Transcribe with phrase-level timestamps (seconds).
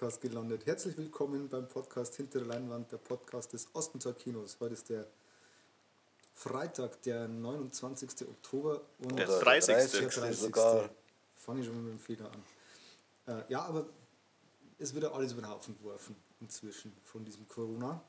[0.00, 0.64] Podcast gelandet.
[0.64, 4.56] Herzlich willkommen beim Podcast Hinter der Leinwand, der Podcast des Ostentor Kinos.
[4.58, 5.06] Heute ist der
[6.32, 8.26] Freitag, der 29.
[8.26, 9.74] Oktober und Der Oder 30.
[9.74, 10.38] der 30.
[10.38, 10.88] sogar.
[11.36, 13.40] Fange ich schon mit dem Fehler an.
[13.40, 13.90] Äh, ja, aber
[14.78, 18.02] es wird ja alles über den Haufen geworfen inzwischen von diesem Corona.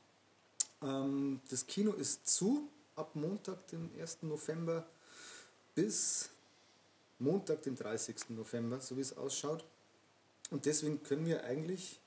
[0.81, 4.19] Ähm, das Kino ist zu ab Montag, den 1.
[4.21, 4.87] November
[5.75, 6.29] bis
[7.19, 8.29] Montag, den 30.
[8.29, 9.65] November, so wie es ausschaut.
[10.51, 11.99] Und deswegen können wir eigentlich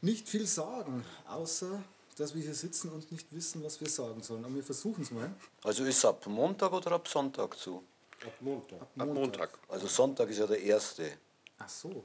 [0.00, 1.82] nicht viel sagen, außer
[2.16, 4.44] dass wir hier sitzen und nicht wissen, was wir sagen sollen.
[4.44, 5.32] Aber wir versuchen es mal.
[5.62, 7.84] Also ist es ab Montag oder ab Sonntag zu?
[8.24, 8.82] Ab Montag.
[8.82, 9.58] Ab Montag.
[9.68, 11.12] Also Sonntag ist ja der erste.
[11.58, 12.04] Ach so.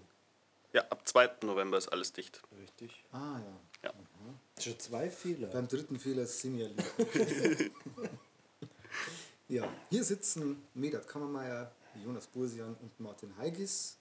[0.72, 1.30] Ja, ab 2.
[1.44, 2.42] November ist alles dicht.
[2.59, 3.03] Richtig.
[3.11, 3.89] Ah ja.
[3.89, 3.94] Ja.
[4.59, 5.48] Schon zwei Fehler.
[5.48, 7.72] Beim dritten Fehler sind wir lieb.
[9.50, 11.72] ja, hier sitzen Medat Kammermeier,
[12.03, 13.98] Jonas Bursian und Martin Heigis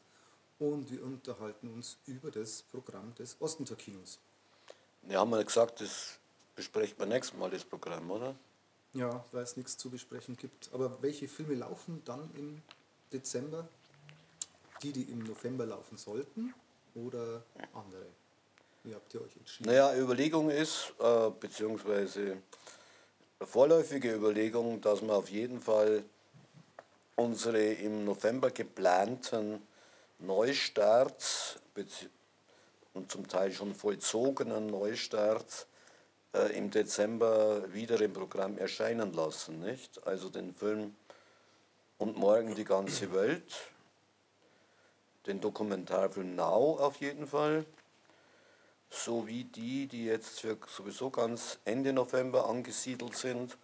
[0.62, 4.20] und wir unterhalten uns über das Programm des Ostentor Kinos.
[5.08, 6.18] Ja, haben wir gesagt, das
[6.54, 8.36] besprechen wir nächstes Mal, das Programm, oder?
[8.92, 10.70] Ja, weil es nichts zu besprechen gibt.
[10.72, 12.62] Aber welche Filme laufen dann im
[13.12, 13.66] Dezember?
[14.82, 16.54] Die, die im November laufen sollten
[16.94, 17.42] oder
[17.72, 18.06] andere?
[18.84, 19.70] Wie habt ihr euch entschieden?
[19.70, 22.38] Naja, Überlegung ist, äh, beziehungsweise
[23.40, 26.04] vorläufige Überlegung, dass wir auf jeden Fall
[27.16, 29.62] unsere im November geplanten
[30.18, 31.58] Neustarts
[32.94, 35.66] und zum Teil schon vollzogenen Neustarts
[36.34, 39.60] äh, im Dezember wieder im Programm erscheinen lassen.
[39.60, 40.06] Nicht?
[40.06, 40.94] Also den Film
[41.98, 43.52] Und morgen die ganze Welt,
[45.26, 47.64] den Dokumentarfilm Now auf jeden Fall
[48.90, 53.56] sowie die, die jetzt für sowieso ganz Ende November angesiedelt sind.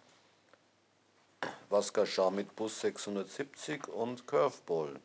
[1.69, 4.99] Was geschah mit Bus 670 und Curveball.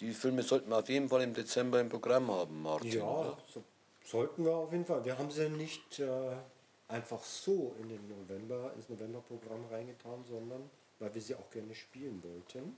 [0.00, 2.92] Die Filme sollten wir auf jeden Fall im Dezember im Programm haben, Martin.
[2.92, 3.64] Ja, so,
[4.04, 5.04] sollten wir auf jeden Fall.
[5.04, 6.36] Wir haben sie nicht äh,
[6.86, 10.70] einfach so in den November, ins Novemberprogramm reingetan, sondern
[11.00, 12.76] weil wir sie auch gerne spielen wollten.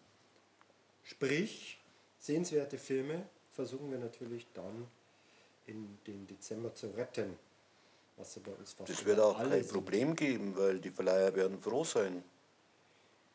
[1.03, 1.79] Sprich,
[2.19, 4.87] sehenswerte Filme versuchen wir natürlich dann
[5.67, 7.39] in den Dezember zu retten.
[8.17, 9.73] Was ja bei uns fast Das wird auch kein sind.
[9.73, 12.23] Problem geben, weil die Verleiher werden froh sein.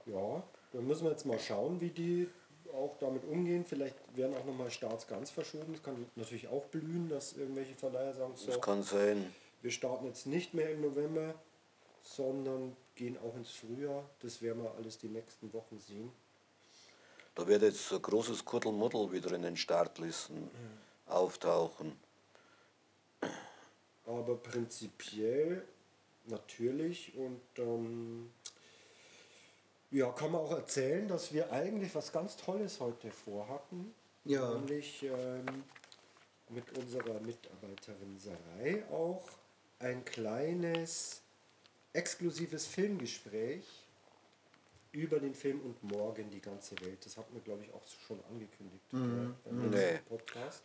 [0.06, 2.30] Ja, dann müssen wir jetzt mal schauen, wie die
[2.76, 3.66] auch damit umgehen.
[3.66, 5.74] Vielleicht werden auch nochmal Starts ganz verschoben.
[5.74, 9.34] Es kann natürlich auch blühen, dass irgendwelche Verleiher sagen, so, Das kann sein.
[9.62, 11.34] wir starten jetzt nicht mehr im November,
[12.04, 14.08] sondern gehen auch ins Frühjahr.
[14.22, 16.12] Das werden wir alles die nächsten Wochen sehen.
[17.34, 20.50] Da wird jetzt ein großes Kuddelmuddel wieder in den Startlisten
[21.06, 21.98] auftauchen.
[24.06, 25.64] Aber prinzipiell
[26.28, 28.32] natürlich und ähm,
[29.96, 33.94] ja, kann man auch erzählen, dass wir eigentlich was ganz Tolles heute vorhatten.
[34.26, 34.54] Ja.
[34.56, 35.46] Nämlich ähm,
[36.50, 39.24] mit unserer Mitarbeiterin Sarai auch
[39.80, 41.22] ein kleines
[41.94, 43.64] exklusives Filmgespräch
[44.92, 47.06] über den Film und morgen die ganze Welt.
[47.06, 49.36] Das hatten wir, glaube ich, auch schon angekündigt Mhm.
[49.44, 50.00] gell, beim Nee.
[50.10, 50.64] Podcast.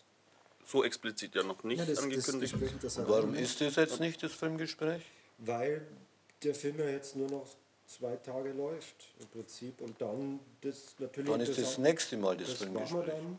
[0.65, 2.53] So explizit ja noch nicht Ja, das, das angekündigt.
[2.53, 3.09] Gespräch der Sarah.
[3.09, 5.03] Warum ist das jetzt nicht das Filmgespräch?
[5.39, 5.87] Weil
[6.43, 7.47] der Film ja jetzt nur noch
[7.91, 11.31] zwei Tage läuft im Prinzip und dann das natürlich.
[11.31, 13.39] Wann ist das nächste Mal das, das machen wir dann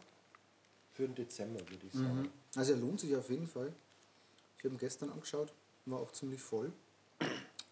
[0.93, 2.31] für den Dezember, würde ich sagen.
[2.55, 3.71] Also er lohnt sich auf jeden Fall.
[4.57, 5.51] Ich habe ihn gestern angeschaut,
[5.85, 6.71] war auch ziemlich voll.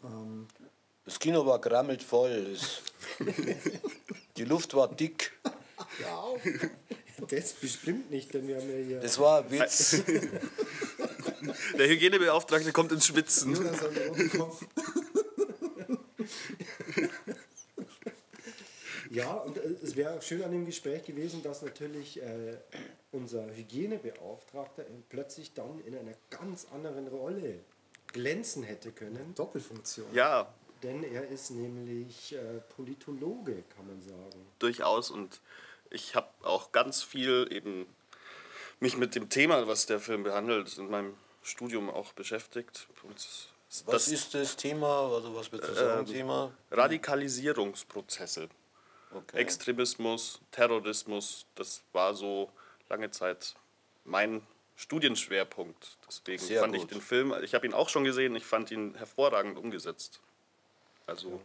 [0.04, 0.48] Ähm,
[1.06, 2.58] Das Kino war grammelt voll.
[4.38, 5.34] Die Luft war dick.
[7.30, 9.00] Das bestimmt nicht, denn wir haben ja hier.
[9.02, 10.02] Das war ein Witz.
[11.78, 13.54] Der Hygienebeauftragte kommt ins Schwitzen.
[13.54, 14.66] Jonas hat einen roten Kopf.
[19.20, 22.58] Ja, und äh, es wäre auch schön an dem Gespräch gewesen, dass natürlich äh,
[23.12, 27.60] unser Hygienebeauftragter plötzlich dann in einer ganz anderen Rolle
[28.14, 29.34] glänzen hätte können.
[29.36, 30.08] Doppelfunktion.
[30.14, 30.52] Ja,
[30.84, 34.46] Denn er ist nämlich äh, Politologe, kann man sagen.
[34.60, 35.12] durchaus.
[35.12, 35.42] Und
[35.90, 37.86] ich habe auch ganz viel eben
[38.80, 41.14] mich mit dem Thema, was der Film behandelt, in meinem
[41.44, 42.88] Studium auch beschäftigt.
[43.04, 45.14] Und Was das ist das Thema?
[45.14, 46.52] Also was wird sagen, Ähm, Thema?
[46.72, 48.50] Radikalisierungsprozesse.
[49.12, 49.38] Okay.
[49.38, 52.50] Extremismus, Terrorismus, das war so
[52.90, 53.56] lange Zeit
[54.06, 54.42] mein
[54.76, 55.98] Studienschwerpunkt.
[56.08, 56.84] Deswegen Sehr fand gut.
[56.84, 60.20] ich den Film, ich habe ihn auch schon gesehen, ich fand ihn hervorragend umgesetzt.
[61.08, 61.42] Also,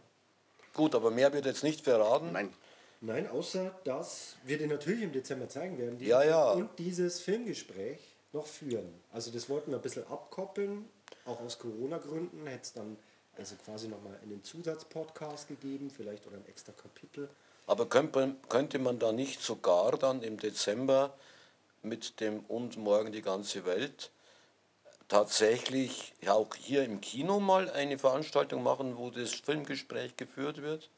[0.73, 2.31] Gut, aber mehr wird jetzt nicht verraten.
[2.31, 2.53] nein.
[3.01, 5.99] Nein, außer dass wir den natürlich im Dezember zeigen werden.
[5.99, 6.51] Ja, ja.
[6.51, 7.99] Und dieses Filmgespräch
[8.31, 8.93] noch führen.
[9.11, 10.87] Also das wollten wir ein bisschen abkoppeln,
[11.25, 12.97] auch aus Corona-Gründen hätte es dann
[13.37, 17.29] also quasi nochmal einen Zusatzpodcast gegeben, vielleicht oder ein extra Kapitel.
[17.67, 21.13] Aber könnte man, könnte man da nicht sogar dann im Dezember
[21.81, 24.11] mit dem Und morgen die ganze Welt
[25.07, 30.89] tatsächlich auch hier im Kino mal eine Veranstaltung machen, wo das Filmgespräch geführt wird?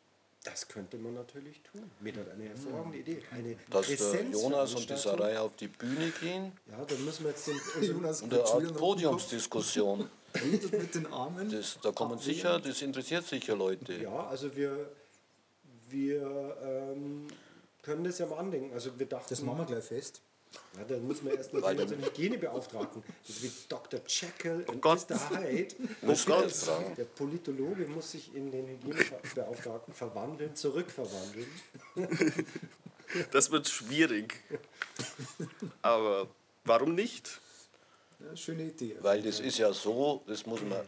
[0.43, 1.91] Das könnte man natürlich tun.
[1.99, 3.21] Mir hat eine hervorragende Idee.
[3.31, 4.95] Eine Dass der Jonas und die.
[4.95, 8.77] Sarai auf die Bühne gehen Ja, dann müssen wir jetzt den, Jonas und eine Art
[8.77, 10.09] Podiumsdiskussion.
[10.71, 11.51] mit den Armen.
[11.51, 13.93] Das, da kommen sicher, das interessiert sicher Leute.
[13.95, 14.89] Ja, also wir,
[15.89, 17.27] wir ähm,
[17.81, 18.73] können das ja mal andenken.
[18.73, 20.21] Also wir dachten, Das machen wir gleich fest.
[20.77, 23.99] ja, dann müssen wir erst mal unseren Hygienebeauftragten, das wie Dr.
[24.07, 25.09] Jekyll und Gott.
[25.09, 25.39] Mr.
[25.41, 25.75] Hyde.
[26.01, 26.53] Wir Gott.
[26.97, 31.47] Der Politologe muss sich in den Hygienebeauftragten verwandeln, zurückverwandeln.
[33.31, 34.41] Das wird schwierig.
[35.81, 36.27] Aber
[36.65, 37.39] warum nicht?
[38.19, 38.97] Ja, schöne Idee.
[38.99, 40.81] Weil das ist ja so, das muss man,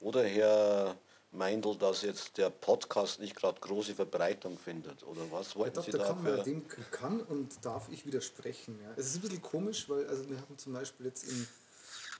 [0.00, 0.96] oder Herr
[1.32, 5.90] Meindl, dass jetzt der Podcast nicht gerade große Verbreitung findet, oder was Herr wollten Sie
[5.90, 6.06] Dr.
[6.06, 6.44] Kammer, dafür?
[6.44, 8.78] dem kann und darf ich widersprechen.
[8.82, 8.92] Ja.
[8.96, 11.48] Es ist ein bisschen komisch, weil also wir haben zum Beispiel jetzt in,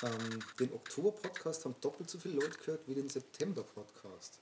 [0.03, 4.39] ähm, den Oktober-Podcast haben doppelt so viele Leute gehört wie den September-Podcast.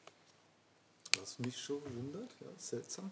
[1.19, 3.11] Was mich schon wundert, ja, seltsam.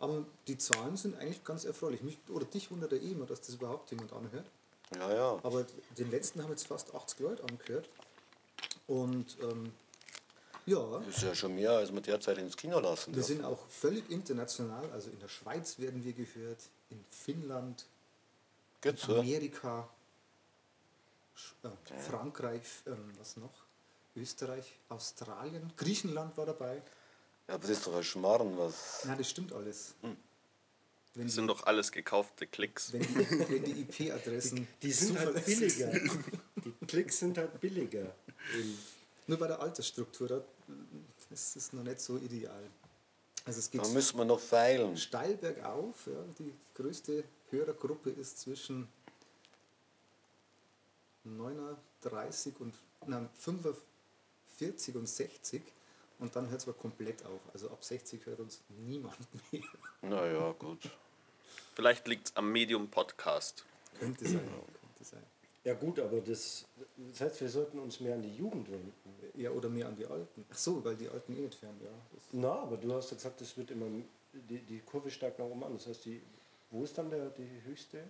[0.00, 2.02] Aber die Zahlen sind eigentlich ganz erfreulich.
[2.02, 4.50] Mich, oder dich wundert ja eh immer, dass das überhaupt jemand anhört.
[4.96, 5.38] Ja, ja.
[5.42, 5.64] Aber
[5.96, 7.88] den letzten haben jetzt fast 80 Leute angehört.
[8.86, 9.72] Und ähm,
[10.68, 13.26] ja, Das ist ja schon mehr, als man derzeit ins Kino lassen wir darf.
[13.26, 14.90] sind auch völlig international.
[14.92, 16.60] Also in der Schweiz werden wir gehört,
[16.90, 17.86] in Finnland,
[18.80, 19.16] Geht's so?
[19.16, 19.88] Amerika,
[21.64, 21.68] äh,
[22.08, 23.52] Frankreich, ähm, was noch?
[24.16, 26.82] Österreich, Australien, Griechenland war dabei.
[27.46, 29.02] Ja, aber das ist doch ein Schmarrn, was.
[29.04, 29.94] Na, das stimmt alles.
[30.02, 30.16] Wenn,
[31.14, 32.92] Das die, sind doch alles gekaufte Klicks.
[32.92, 33.14] wenn, die,
[33.48, 35.90] wenn die IP-Adressen Die sind halt billiger.
[35.92, 38.14] Die Klicks sind halt billiger.
[39.26, 40.44] Nur bei der Altersstruktur, da
[41.30, 42.62] ist es noch nicht so ideal.
[43.44, 44.96] Also es geht Da müssen wir noch feilen.
[44.96, 46.06] steil bergauf.
[46.06, 46.22] Ja.
[46.38, 48.88] Die größte Hörergruppe ist zwischen
[51.24, 52.74] 39 und
[53.06, 55.62] nein, 45 und 60
[56.18, 57.40] und dann hört es aber komplett auf.
[57.52, 59.16] Also ab 60 hört uns niemand
[59.52, 59.62] mehr.
[60.02, 60.90] Naja, gut.
[61.74, 63.64] Vielleicht liegt es am Medium-Podcast.
[63.98, 64.40] könnte sein.
[64.80, 65.22] könnte sein.
[65.68, 66.64] Ja gut, aber das,
[66.96, 68.92] das heißt, wir sollten uns mehr an die Jugend wenden.
[69.34, 70.46] Ja, oder mehr an die Alten.
[70.50, 71.90] Ach so, weil die Alten eh nicht hören, ja.
[72.10, 73.84] Das, Na, aber du hast ja gesagt, es wird immer,
[74.32, 75.74] die, die Kurve steigt nach oben an.
[75.74, 76.22] Das heißt, die,
[76.70, 78.02] wo ist dann der, die höchste?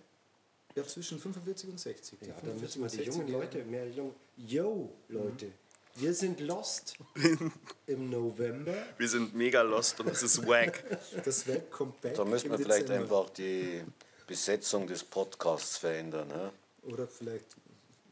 [0.73, 2.19] ja, zwischen 45 und 60.
[2.19, 3.41] Die Ja, dann 45 müssen wir die jungen 60-Jährigen.
[3.41, 4.15] Leute, mehr jung.
[4.37, 5.51] Yo, Leute,
[5.95, 6.95] wir sind lost
[7.87, 8.73] im November.
[8.97, 10.81] Wir sind mega lost und es ist wack.
[11.25, 13.19] Das wird Comeback Da müssen wir vielleicht Dezember.
[13.19, 13.83] einfach die
[14.27, 16.29] Besetzung des Podcasts verändern.
[16.29, 16.51] Ne?
[16.83, 17.55] Oder vielleicht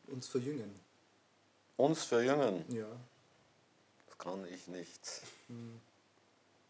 [0.08, 0.74] uns verjüngen.
[1.78, 2.88] Uns verjüngen, Ja,
[4.08, 5.00] das kann ich nicht.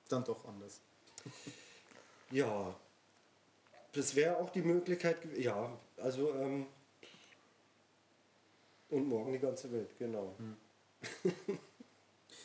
[0.09, 0.79] dann doch anders.
[2.31, 2.75] Ja,
[3.93, 5.17] das wäre auch die Möglichkeit.
[5.37, 6.67] Ja, also ähm,
[8.89, 10.33] und morgen die ganze Welt, genau.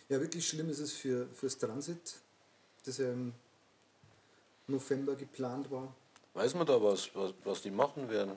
[0.09, 2.17] Ja, wirklich schlimm ist es für, fürs Transit,
[2.85, 3.33] das ja im
[4.67, 5.95] November geplant war.
[6.35, 8.37] Weiß man da was, was, was die machen werden?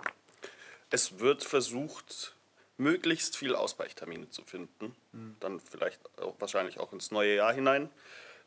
[0.90, 2.36] Es wird versucht,
[2.78, 4.96] möglichst viel Ausweichtermine zu finden.
[5.40, 7.90] Dann vielleicht auch, wahrscheinlich auch ins neue Jahr hinein,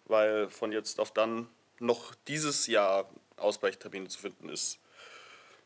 [0.04, 4.78] weil von jetzt auf dann noch dieses Jahr Ausweichtermine zu finden ist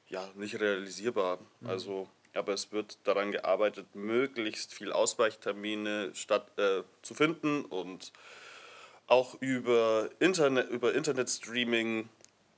[0.08, 1.38] ja nicht realisierbar.
[1.64, 8.12] Also, aber es wird daran gearbeitet, möglichst viel Ausweichtermine statt, äh, zu finden und
[9.06, 12.08] auch über Internet, über Internetstreaming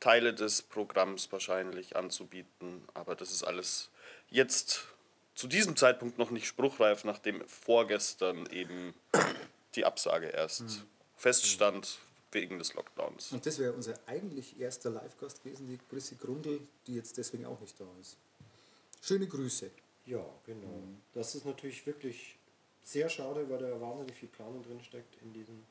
[0.01, 2.87] Teile des Programms wahrscheinlich anzubieten.
[2.93, 3.91] Aber das ist alles
[4.31, 4.87] jetzt
[5.35, 8.95] zu diesem Zeitpunkt noch nicht spruchreif, nachdem vorgestern eben
[9.75, 10.85] die Absage erst
[11.17, 11.99] feststand
[12.31, 13.33] wegen des Lockdowns.
[13.33, 17.61] Und das wäre unser eigentlich erster Live-Gast gewesen, die Chrissy Grundl, die jetzt deswegen auch
[17.61, 18.17] nicht da ist.
[19.03, 19.71] Schöne Grüße.
[20.07, 20.83] Ja, genau.
[21.13, 22.37] Das ist natürlich wirklich
[22.83, 25.65] sehr schade, weil da wahnsinnig viel Planung drin steckt in diesem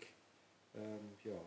[0.75, 1.41] ähm, ja.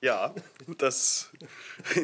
[0.00, 0.34] Ja,
[0.78, 1.30] das.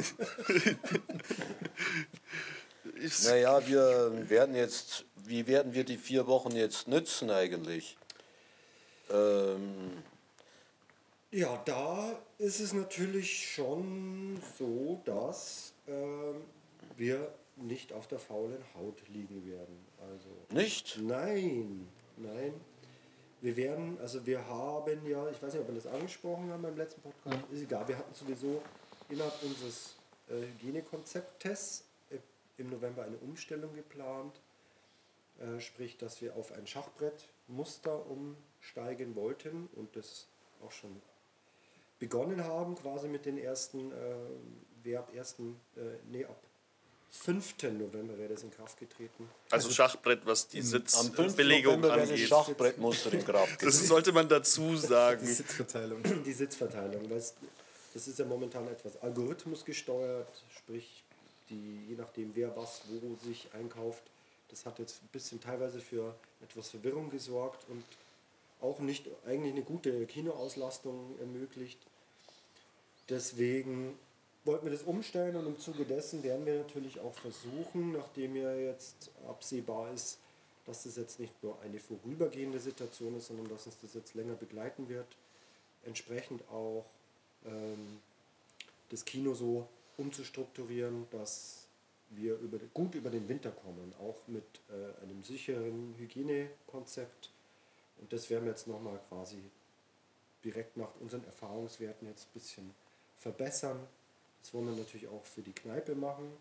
[2.95, 7.97] ist, Naja, wir werden jetzt, wie werden wir die vier Wochen jetzt nützen eigentlich?
[9.11, 10.03] Ähm,
[11.35, 16.45] Ja, da ist es natürlich schon so, dass ähm,
[16.99, 19.87] wir nicht auf der faulen Haut liegen werden.
[20.11, 20.99] Also nicht?
[21.01, 22.53] Nein, nein.
[23.41, 26.77] Wir werden, also wir haben ja, ich weiß nicht, ob wir das angesprochen haben beim
[26.77, 28.61] letzten Podcast, ist egal, wir hatten sowieso
[29.09, 29.97] innerhalb unseres
[30.29, 32.19] äh, Hygienekonzeptes äh,
[32.59, 34.39] im November eine Umstellung geplant,
[35.41, 40.27] äh, sprich, dass wir auf ein Schachbrettmuster umsteigen wollten und das
[40.63, 41.01] auch schon
[42.03, 43.95] begonnen haben, quasi mit den ersten, äh,
[44.83, 45.37] wer ab 1.,
[45.77, 45.81] äh,
[46.11, 46.37] nee, ab
[47.11, 47.63] 5.
[47.79, 49.29] November wäre das in Kraft getreten.
[49.51, 50.91] also Schachbrett, was die Am 5.
[51.15, 52.19] Sitzbelegung angeht.
[52.27, 55.25] Schachbrettmuster in Kraft Das sollte man dazu sagen.
[55.25, 56.03] Die Sitzverteilung.
[56.25, 57.23] die Sitzverteilung, weil
[57.95, 61.05] das ist ja momentan etwas algorithmusgesteuert, sprich,
[61.51, 64.03] die, je nachdem wer was wo sich einkauft,
[64.49, 67.85] das hat jetzt ein bisschen teilweise für etwas Verwirrung gesorgt und
[68.61, 71.79] auch nicht eigentlich eine gute Kinoauslastung ermöglicht.
[73.13, 73.99] Deswegen
[74.47, 78.55] wollten wir das umstellen und im Zuge dessen werden wir natürlich auch versuchen, nachdem ja
[78.55, 80.19] jetzt absehbar ist,
[80.65, 84.33] dass das jetzt nicht nur eine vorübergehende Situation ist, sondern dass uns das jetzt länger
[84.33, 85.07] begleiten wird,
[85.85, 86.87] entsprechend auch
[87.45, 88.01] ähm,
[88.89, 91.67] das Kino so umzustrukturieren, dass
[92.09, 97.29] wir über, gut über den Winter kommen, auch mit äh, einem sicheren Hygienekonzept.
[98.01, 99.43] Und das werden wir jetzt nochmal quasi
[100.47, 102.82] direkt nach unseren Erfahrungswerten jetzt ein bisschen
[103.23, 103.79] verbessern.
[104.43, 106.33] Das wollen wir natürlich auch für die Kneipe machen.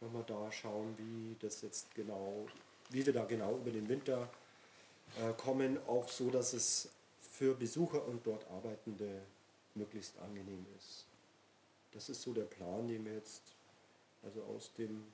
[0.00, 2.46] Nochmal da schauen, wie das jetzt genau,
[2.90, 4.28] wie wir da genau über den Winter
[5.20, 6.88] äh, kommen, auch so, dass es
[7.20, 9.22] für Besucher und dort Arbeitende
[9.74, 11.04] möglichst angenehm ist.
[11.92, 13.42] Das ist so der Plan, den wir jetzt,
[14.22, 15.04] also aus dem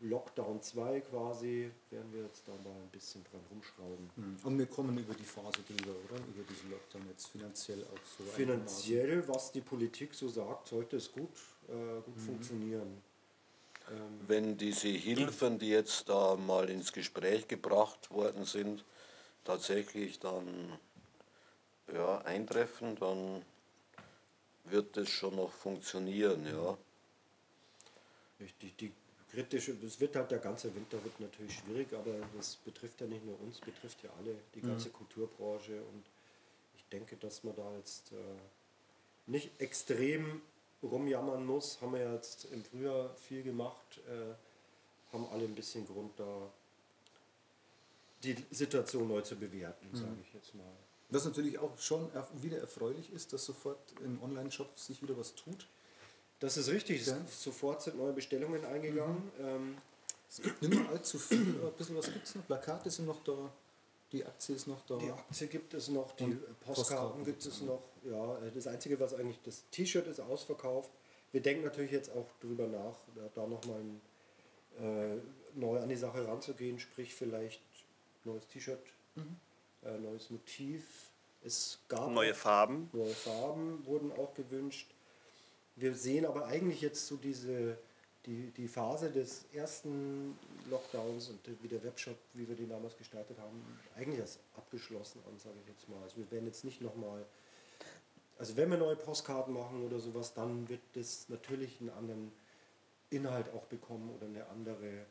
[0.00, 4.38] Lockdown 2 quasi, werden wir jetzt da mal ein bisschen dran rumschrauben.
[4.44, 6.16] Und wir kommen über die Phase drüber, oder?
[6.16, 8.24] Über diesen Lockdown jetzt finanziell auch so.
[8.24, 11.30] Finanziell, was die Politik so sagt, sollte es gut,
[11.68, 13.02] äh, gut funktionieren.
[14.26, 18.84] Wenn diese Hilfen, die jetzt da mal ins Gespräch gebracht worden sind,
[19.44, 20.76] tatsächlich dann
[21.94, 23.44] ja, eintreffen, dann
[24.64, 26.76] wird das schon noch funktionieren, ja.
[28.40, 28.92] Richtig, die
[29.36, 33.24] kritische, es wird halt der ganze Winter wird natürlich schwierig, aber das betrifft ja nicht
[33.24, 36.04] nur uns, betrifft ja alle, die ganze Kulturbranche und
[36.76, 38.16] ich denke, dass man da jetzt äh,
[39.26, 40.40] nicht extrem
[40.82, 45.86] rumjammern muss, haben wir ja jetzt im Frühjahr viel gemacht, äh, haben alle ein bisschen
[45.86, 46.50] Grund da
[48.22, 50.64] die Situation neu zu bewerten, sage ich jetzt mal.
[51.10, 55.68] Was natürlich auch schon wieder erfreulich ist, dass sofort im Online-Shop sich wieder was tut.
[56.40, 57.16] Das ist richtig, Ja.
[57.30, 59.30] sofort sind neue Bestellungen eingegangen.
[59.40, 59.76] Ähm,
[60.28, 62.46] Es gibt nicht mehr allzu viel, aber ein bisschen was gibt es noch.
[62.46, 63.50] Plakate sind noch da,
[64.12, 64.98] die Aktie ist noch da.
[64.98, 67.82] Die Aktie gibt es noch, die Und Postkarten Postkarten gibt es noch.
[68.04, 70.90] Ja, das Einzige, was eigentlich, das T-Shirt ist ausverkauft.
[71.32, 72.96] Wir denken natürlich jetzt auch drüber nach,
[73.34, 73.80] da- nochmal
[74.80, 75.16] äh,
[75.54, 77.62] neu an die Sache ranzugehen, sprich vielleicht
[78.24, 78.82] neues T-Shirt,
[79.84, 81.10] äh, neues Motiv.
[81.44, 82.90] Es gab Neue Farben.
[82.92, 84.92] Neue Farben wurden auch gewünscht.
[85.76, 87.78] Wir sehen aber eigentlich jetzt so diese,
[88.24, 90.38] die, die Phase des ersten
[90.70, 93.62] Lockdowns und wie der Webshop, wie wir den damals gestartet haben,
[93.94, 96.02] eigentlich als abgeschlossen an, sage ich jetzt mal.
[96.02, 97.24] Also wir werden jetzt nicht nochmal
[98.38, 102.32] also wenn wir neue Postkarten machen oder sowas, dann wird das natürlich einen anderen
[103.10, 105.06] Inhalt auch bekommen oder eine andere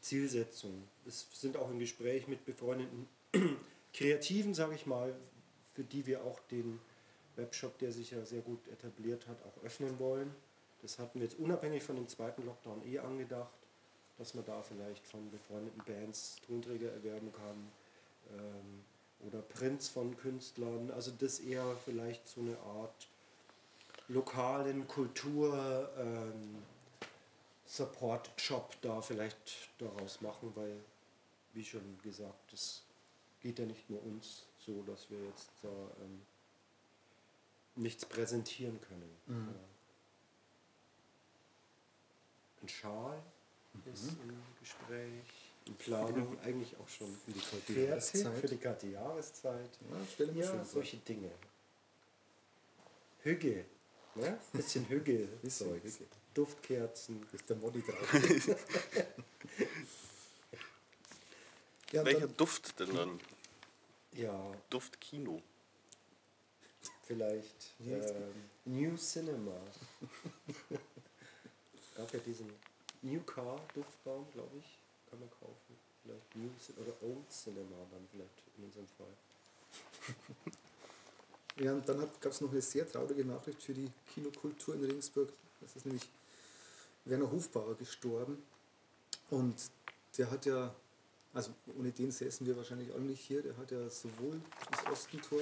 [0.00, 0.88] Zielsetzung.
[1.06, 3.08] Es sind auch im Gespräch mit befreundeten
[3.92, 5.14] Kreativen, sage ich mal,
[5.74, 6.80] für die wir auch den
[7.36, 10.34] Webshop, der sich ja sehr gut etabliert hat, auch öffnen wollen.
[10.82, 13.52] Das hatten wir jetzt unabhängig von dem zweiten Lockdown eh angedacht,
[14.18, 17.72] dass man da vielleicht von befreundeten Bands Tonträger erwerben kann
[18.36, 18.84] ähm,
[19.26, 20.90] oder Prints von Künstlern.
[20.90, 23.08] Also das eher vielleicht so eine Art
[24.08, 26.62] lokalen Kultur ähm,
[27.66, 30.76] Support-Shop da vielleicht daraus machen, weil,
[31.54, 32.82] wie schon gesagt, das
[33.40, 36.20] geht ja nicht nur uns so, dass wir jetzt da ähm,
[37.76, 39.16] nichts präsentieren können.
[39.26, 39.48] Mhm.
[39.48, 39.60] Ja.
[42.62, 43.22] Ein Schal
[43.92, 45.24] ist im Gespräch,
[45.64, 48.38] in Planung, eigentlich auch schon Für die kalte Jahreszeit.
[48.38, 49.70] für die kalte Jahreszeit.
[49.90, 50.64] Ja, Ja, schön vor.
[50.64, 51.30] solche Dinge.
[53.22, 53.64] Hügge.
[54.14, 54.38] Ne?
[54.52, 55.28] Bisschen Hügge.
[56.34, 57.26] Duftkerzen.
[57.32, 58.14] Ist der Modi drauf.
[61.92, 63.20] ja, Welcher dann, Duft denn dann?
[64.12, 65.42] Ja, Duftkino.
[67.06, 69.60] Vielleicht ähm, New Cinema.
[71.96, 72.50] gab ja diesen
[73.02, 74.78] New Car Duftbaum, glaube ich,
[75.10, 75.76] kann man kaufen.
[76.02, 79.14] Vielleicht New Cin- oder Old Cinema dann vielleicht in unserem Fall.
[81.64, 85.32] ja, und dann gab es noch eine sehr traurige Nachricht für die Kinokultur in Regensburg.
[85.60, 86.08] Das ist nämlich
[87.04, 88.42] Werner Hofbauer gestorben.
[89.30, 89.54] Und
[90.18, 90.74] der hat ja,
[91.32, 95.40] also ohne den säßen wir wahrscheinlich alle nicht hier, der hat ja sowohl das Ostentor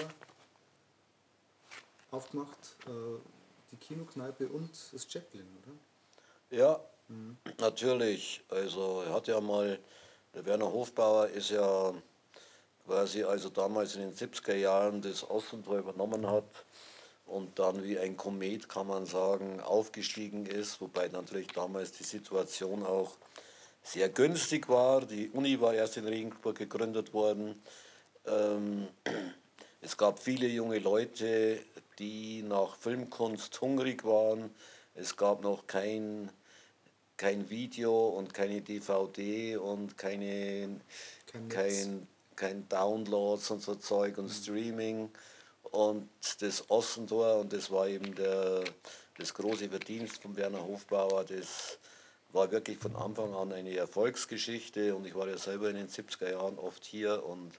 [2.11, 3.19] aufgemacht, äh,
[3.71, 6.57] die Kinokneipe und das Chaplin, oder?
[6.57, 6.81] Ja,
[7.59, 8.43] natürlich.
[8.49, 9.79] Also er hat ja mal,
[10.35, 11.93] der Werner Hofbauer ist ja
[12.87, 16.65] quasi also damals in den 70er Jahren das Außentor übernommen hat
[17.27, 22.85] und dann wie ein Komet, kann man sagen, aufgestiegen ist, wobei natürlich damals die Situation
[22.85, 23.17] auch
[23.83, 25.03] sehr günstig war.
[25.03, 27.63] Die Uni war erst in Regensburg gegründet worden.
[28.27, 28.89] Ähm,
[29.81, 31.61] es gab viele junge Leute,
[32.01, 34.51] die nach Filmkunst hungrig waren.
[34.95, 36.31] Es gab noch kein,
[37.17, 40.81] kein Video und keine DVD und keine,
[41.27, 45.11] Kein kein, kein Downloads und so Zeug und Streaming.
[45.63, 46.09] Und
[46.41, 48.65] das Ossentor, und das war eben der,
[49.19, 51.79] das große Verdienst von Werner Hofbauer, das
[52.33, 54.95] war wirklich von Anfang an eine Erfolgsgeschichte.
[54.95, 57.53] Und ich war ja selber in den 70er Jahren oft hier und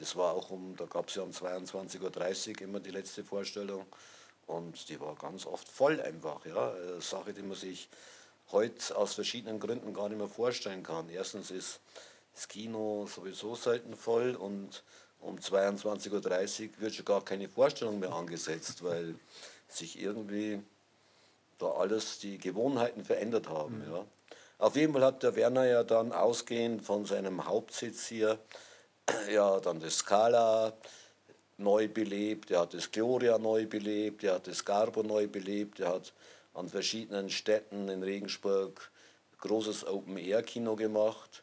[0.00, 3.86] das war auch um, da gab es ja um 22.30 Uhr immer die letzte Vorstellung.
[4.46, 6.44] Und die war ganz oft voll einfach.
[6.46, 6.72] Ja?
[6.72, 7.88] Eine Sache, die man sich
[8.50, 11.10] heute aus verschiedenen Gründen gar nicht mehr vorstellen kann.
[11.10, 11.80] Erstens ist
[12.34, 14.82] das Kino sowieso selten voll und
[15.20, 16.10] um 22.30
[16.62, 19.14] Uhr wird schon gar keine Vorstellung mehr angesetzt, weil
[19.68, 20.62] sich irgendwie
[21.58, 23.84] da alles die Gewohnheiten verändert haben.
[23.86, 24.06] Ja.
[24.58, 28.38] Auf jeden Fall hat der Werner ja dann ausgehend von seinem Hauptsitz hier
[29.30, 30.72] ja dann das Scala
[31.58, 35.94] neu belebt, er hat das Gloria neu belebt, er hat das Garbo neu belebt, er
[35.94, 36.12] hat
[36.54, 38.90] an verschiedenen Städten in Regensburg
[39.40, 41.42] großes Open-Air-Kino gemacht.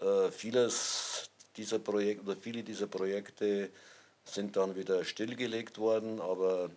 [0.00, 3.70] Äh, vieles dieser Projekte oder viele dieser Projekte
[4.24, 6.70] sind dann wieder stillgelegt worden, aber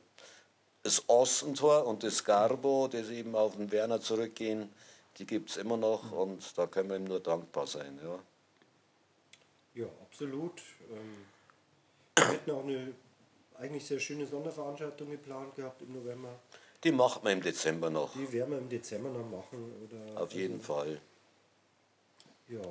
[0.84, 4.69] das Ossentor und das Garbo, das eben auf den Werner zurückgehen,
[5.17, 8.00] die gibt es immer noch und da können wir ihm nur dankbar sein.
[8.04, 8.19] Ja.
[9.73, 10.62] Ja, absolut.
[10.91, 11.25] Ähm,
[12.15, 12.93] wir hätten auch eine
[13.58, 16.39] eigentlich sehr schöne Sonderveranstaltung geplant gehabt im November.
[16.84, 19.73] Die macht man im Dezember noch, Die werden wir im Dezember noch machen.
[19.84, 21.01] Oder auf jeden Fall.
[22.47, 22.62] Ja,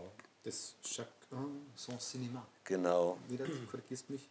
[0.42, 2.42] Das Chacun son Cinéma.
[2.64, 3.18] Genau.
[3.28, 4.28] Wieder, du korrigierst mich.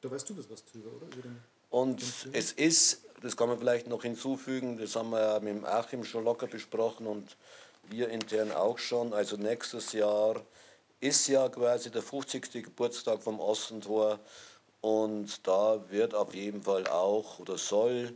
[0.00, 1.06] Da weißt du das was drüber, oder?
[1.06, 5.40] Über den Und es ist, das kann man vielleicht noch hinzufügen, das haben wir ja
[5.40, 7.36] mit dem Achim schon locker besprochen und
[7.88, 9.12] wir intern auch schon.
[9.12, 10.40] Also nächstes Jahr
[11.00, 12.64] ist ja quasi der 50.
[12.64, 14.18] Geburtstag vom Ostentor
[14.80, 18.14] und da wird auf jeden Fall auch oder soll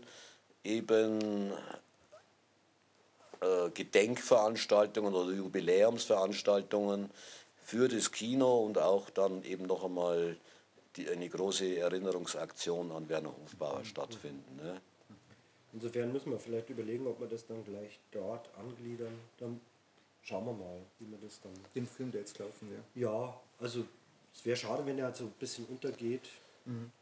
[0.65, 1.53] eben
[3.41, 7.11] äh, Gedenkveranstaltungen oder Jubiläumsveranstaltungen
[7.65, 10.37] für das Kino und auch dann eben noch einmal
[10.97, 14.57] die, eine große Erinnerungsaktion an Werner Hofbauer stattfinden.
[14.57, 14.81] Ne?
[15.77, 19.15] Insofern müssen wir vielleicht überlegen, ob wir das dann gleich dort angliedern.
[19.39, 19.61] Dann
[20.23, 21.53] schauen wir mal, wie wir das dann.
[21.75, 22.83] Den Film, der jetzt gelaufen wäre.
[22.95, 23.85] Ja, also
[24.35, 26.29] es wäre schade, wenn er so ein bisschen untergeht.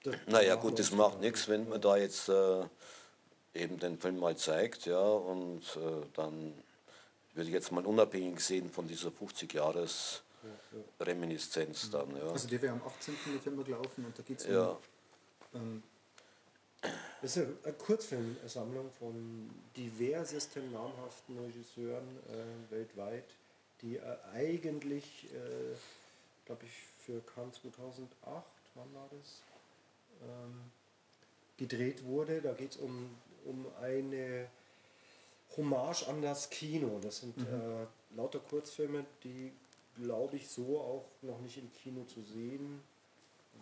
[0.02, 2.64] Da- Naja gut, das macht nichts, wenn man da jetzt äh,
[3.54, 6.52] eben den Film mal zeigt, ja, und äh, dann
[7.32, 10.22] würde ich jetzt mal unabhängig sehen von dieser 50 Jahres
[11.00, 12.14] Reminiszenz dann.
[12.16, 12.24] Ja.
[12.28, 13.14] Also der wäre am 18.
[13.34, 14.76] November gelaufen und da geht es Ja.
[15.52, 15.82] um ähm,
[17.22, 23.24] Das ist eine, Kurzfilmsammlung von diversesten namhaften Regisseuren äh, weltweit,
[23.80, 24.02] die äh,
[24.34, 25.74] eigentlich, äh,
[26.44, 26.72] glaube ich,
[27.04, 28.44] für Cannes 2008,
[28.74, 29.40] wann war das,
[30.22, 30.70] ähm,
[31.56, 32.40] gedreht wurde.
[32.42, 33.10] Da geht es um,
[33.44, 34.48] um eine
[35.56, 36.98] Hommage an das Kino.
[37.00, 39.52] Das sind äh, lauter Kurzfilme, die,
[39.96, 42.82] glaube ich, so auch noch nicht im Kino zu sehen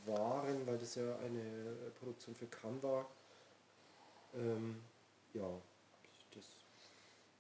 [0.07, 3.09] waren, weil das ja eine Produktion für Cannes war.
[4.35, 4.81] Ähm,
[5.35, 5.49] ja,
[6.35, 6.45] das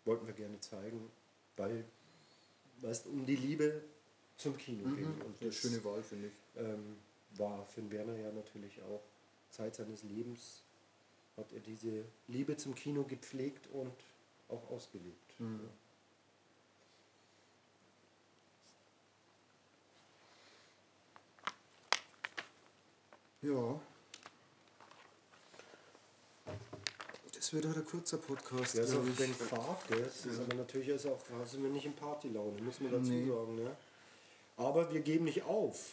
[0.04, 1.10] wollten wir gerne zeigen,
[1.56, 1.84] weil
[2.82, 3.82] weil es um die Liebe
[4.36, 5.06] zum Kino ging.
[5.06, 6.32] Und eine das schöne Wahl, finde ich.
[6.56, 6.98] ähm,
[7.36, 9.02] war Finn Werner ja natürlich auch
[9.50, 10.62] Zeit seines Lebens,
[11.36, 13.94] hat er diese Liebe zum Kino gepflegt und
[14.48, 15.34] auch ausgelebt.
[15.38, 15.46] Ja.
[23.42, 23.78] Ja.
[27.34, 30.02] Das wird halt ein kurzer Podcast, Ja, ist auch wenn Fahrt, gell?
[30.02, 33.28] Das ist aber natürlich ist auch, sind wir nicht in Partylaune, muss man dazu Nee.
[33.28, 33.54] sagen.
[33.56, 33.76] Ne?
[34.56, 35.90] Aber wir geben nicht auf.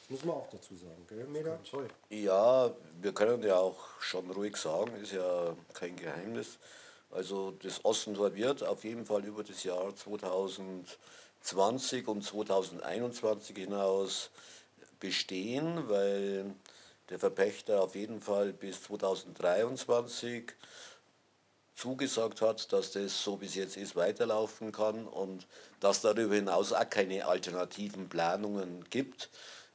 [0.00, 1.26] Das muss man auch dazu sagen, gell?
[1.70, 1.86] Toll.
[2.10, 6.58] Ja, wir können ja auch schon ruhig sagen, ist ja kein Geheimnis.
[7.12, 14.30] Also das Ossentor wird auf jeden Fall über das Jahr 2020 und 2021 hinaus
[15.02, 16.54] bestehen, weil
[17.10, 20.52] der Verpächter auf jeden Fall bis 2023
[21.74, 25.48] zugesagt hat, dass das so es jetzt ist weiterlaufen kann und
[25.80, 29.28] dass darüber hinaus auch keine alternativen Planungen gibt,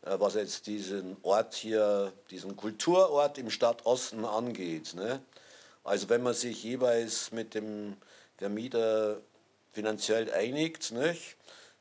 [0.04, 4.94] äh, was jetzt diesen Ort hier, diesen Kulturort im Stadtosten angeht.
[4.94, 5.22] Ne?
[5.84, 7.98] Also wenn man sich jeweils mit dem
[8.38, 9.20] Vermieter
[9.74, 11.36] finanziell einigt, nicht,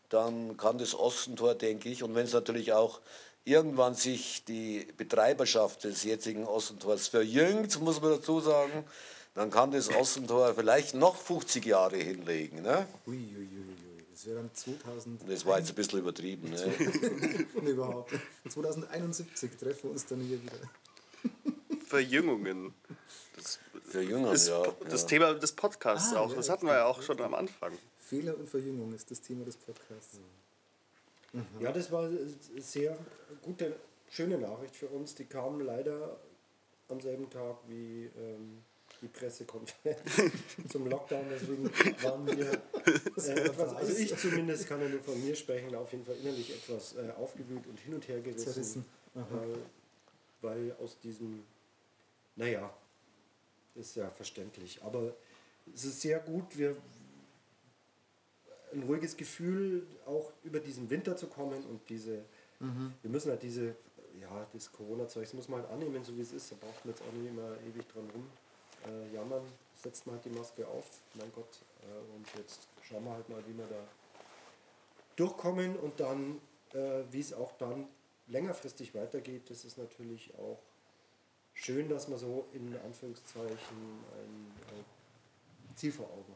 [0.09, 3.01] dann kann das Ostentor, denke ich, und wenn es natürlich auch
[3.47, 8.85] irgendwann sich die Betreiberschaft des jetzigen Ostentors verjüngt, muss man dazu sagen,
[9.35, 12.63] dann kann das Ostentor vielleicht noch 50 Jahre hinlegen.
[12.63, 12.87] Ne?
[13.07, 13.49] Uiuiui.
[14.13, 15.31] Das wäre dann 2000.
[15.31, 16.51] Das war jetzt ein bisschen übertrieben.
[16.51, 16.75] Ne?
[17.63, 18.13] Nee, überhaupt.
[18.49, 20.57] 2071 treffen wir uns dann hier wieder.
[21.87, 22.75] Verjüngungen.
[23.37, 24.63] Das Für Jünger, ist ja.
[24.89, 25.07] das ja.
[25.09, 26.31] Thema des Podcasts Ah, auch.
[26.31, 27.73] ja, Das hatten wir ja auch schon am Anfang.
[27.99, 30.19] Fehler und Verjüngung ist das Thema des Podcasts.
[31.61, 32.19] Ja, das war eine
[32.61, 32.97] sehr
[33.43, 33.77] gute,
[34.11, 35.15] schöne Nachricht für uns.
[35.15, 36.19] Die kam leider
[36.89, 38.63] am selben Tag wie ähm,
[39.03, 40.01] die Pressekonferenz
[40.69, 41.27] zum Lockdown.
[41.31, 41.71] Deswegen
[42.03, 42.53] waren wir,
[43.35, 46.55] äh, etwas, also ich zumindest kann ja nur von mir sprechen, auf jeden Fall innerlich
[46.55, 48.85] etwas äh, aufgewühlt und hin und her gerissen.
[49.15, 49.59] Weil,
[50.43, 51.43] weil aus diesem,
[52.37, 52.73] naja,
[53.75, 54.83] ist ja verständlich.
[54.83, 55.15] Aber
[55.75, 56.77] es ist sehr gut, wir
[58.77, 62.25] ein ruhiges Gefühl, auch über diesen Winter zu kommen und diese,
[62.59, 63.75] wir müssen halt diese,
[64.21, 66.53] ja, das Corona-Zeug, das muss man halt annehmen, so wie es ist.
[66.53, 68.27] Da braucht man jetzt auch nicht immer ewig dran rum
[68.87, 69.43] äh, jammern.
[69.75, 71.61] Setzt man halt die Maske auf, mein Gott.
[71.83, 73.83] Äh, und jetzt schauen wir halt mal, wie wir da
[75.17, 76.41] durchkommen und dann,
[76.73, 77.89] äh, wie es auch dann
[78.29, 79.51] längerfristig weitergeht.
[79.51, 80.61] Das ist natürlich auch
[81.55, 86.33] schön, dass man so in Anführungszeichen ein äh, Ziel vor Augen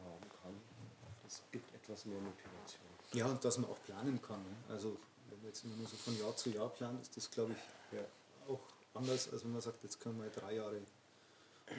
[1.31, 2.83] Das gibt etwas mehr Motivation.
[3.13, 4.39] Ja, und dass man auch planen kann.
[4.43, 4.55] Ne?
[4.67, 4.97] Also,
[5.29, 7.97] wenn man jetzt immer nur so von Jahr zu Jahr plant, ist das, glaube ich,
[7.97, 8.03] Ja.
[8.53, 8.59] auch
[8.93, 10.81] anders, als wenn man sagt, jetzt können wir drei Jahre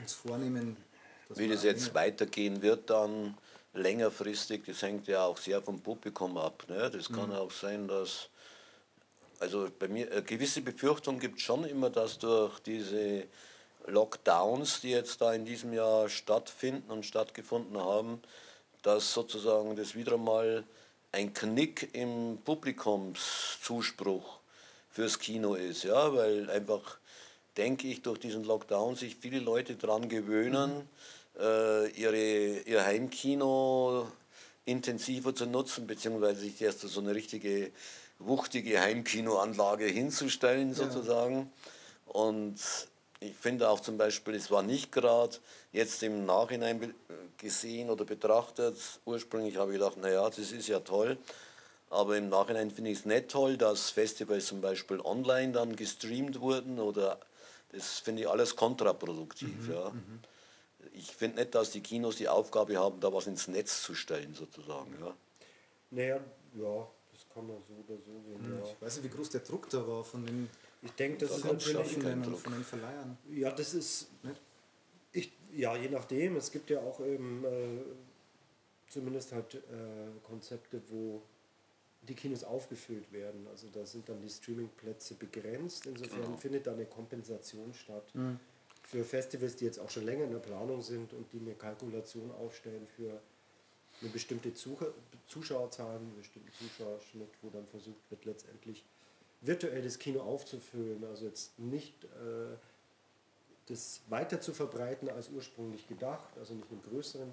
[0.00, 0.78] uns vornehmen.
[1.28, 3.36] dass Wie das jetzt weitergehen wird, dann
[3.74, 6.64] längerfristig, das hängt ja auch sehr vom Publikum ab.
[6.68, 6.90] Ne?
[6.90, 7.36] Das kann Mhm.
[7.36, 8.30] auch sein, dass,
[9.38, 13.26] also bei mir, eine gewisse Befürchtung gibt es schon immer, dass durch diese
[13.86, 18.22] Lockdowns, die jetzt da in diesem Jahr stattfinden und stattgefunden haben,
[18.82, 20.64] dass sozusagen das wieder mal
[21.12, 24.38] ein Knick im Publikumszuspruch
[24.90, 26.98] fürs Kino ist, ja, weil einfach,
[27.56, 30.88] denke ich, durch diesen Lockdown sich viele Leute daran gewöhnen,
[31.38, 34.06] äh, ihre, ihr Heimkino
[34.64, 37.72] intensiver zu nutzen, beziehungsweise sich erst so eine richtige
[38.18, 41.50] wuchtige Heimkinoanlage hinzustellen, sozusagen.
[42.06, 42.56] Und
[43.22, 45.36] ich finde auch zum Beispiel, es war nicht gerade
[45.72, 46.94] jetzt im Nachhinein
[47.38, 48.76] gesehen oder betrachtet.
[49.04, 51.16] Ursprünglich habe ich gedacht, naja, das ist ja toll.
[51.90, 56.40] Aber im Nachhinein finde ich es nicht toll, dass Festivals zum Beispiel online dann gestreamt
[56.40, 57.20] wurden oder
[57.70, 59.68] das finde ich alles kontraproduktiv.
[59.68, 59.92] ja.
[60.94, 64.34] Ich finde nicht, dass die Kinos die Aufgabe haben, da was ins Netz zu stellen,
[64.34, 64.94] sozusagen.
[65.00, 65.14] Ja.
[65.90, 66.20] Naja,
[66.54, 68.58] ja, das kann man so oder so sehen.
[68.58, 68.70] Ja.
[68.70, 70.50] Ich weiß nicht, wie groß der Druck da war von den
[70.82, 71.96] Ich denke, das Da ist natürlich.
[72.04, 72.38] Und Druck.
[72.40, 73.16] von den Verleihern.
[73.30, 74.08] Ja, das ist.
[74.24, 74.40] Nicht?
[75.12, 76.36] Ich, ja, je nachdem.
[76.36, 77.82] Es gibt ja auch eben, äh,
[78.88, 79.60] zumindest halt äh,
[80.24, 81.22] Konzepte, wo
[82.08, 83.46] die Kinos aufgefüllt werden.
[83.48, 85.86] Also da sind dann die Streamingplätze begrenzt.
[85.86, 86.36] Insofern Genau.
[86.36, 88.12] findet da eine Kompensation statt.
[88.84, 92.32] Für Festivals, die jetzt auch schon länger in der Planung sind und die eine Kalkulation
[92.32, 93.20] aufstellen für
[94.00, 94.92] eine bestimmte Zuh-
[95.28, 98.84] Zuschauerzahl, einen bestimmten Zuschauerschnitt, wo dann versucht wird, letztendlich
[99.42, 101.04] virtuell das Kino aufzufüllen.
[101.04, 102.56] Also jetzt nicht äh,
[103.66, 107.32] das weiter zu verbreiten als ursprünglich gedacht, also nicht einem größeren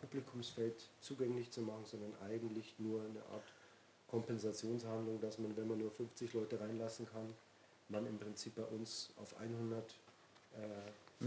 [0.00, 3.44] Publikumsfeld zugänglich zu machen, sondern eigentlich nur eine Art
[4.08, 7.32] Kompensationshandlung, dass man, wenn man nur 50 Leute reinlassen kann,
[7.88, 9.84] man im Prinzip bei uns auf 100
[10.54, 11.26] äh,